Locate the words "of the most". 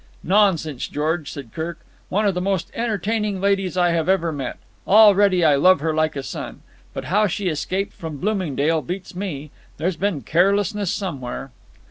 2.25-2.71